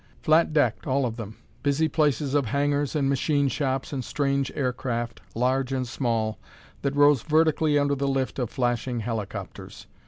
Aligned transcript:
Flat 0.23 0.51
decked, 0.51 0.87
all 0.87 1.05
of 1.05 1.15
them; 1.15 1.37
busy 1.61 1.87
places 1.87 2.33
of 2.33 2.47
hangars 2.47 2.95
and 2.95 3.07
machine 3.07 3.47
shops 3.49 3.93
and 3.93 4.03
strange 4.03 4.51
aircraft, 4.55 5.21
large 5.35 5.71
and 5.71 5.87
small, 5.87 6.39
that 6.81 6.95
rose 6.95 7.21
vertically 7.21 7.77
under 7.77 7.93
the 7.93 8.07
lift 8.07 8.39
of 8.39 8.49
flashing 8.49 9.01
helicopters. 9.01 9.85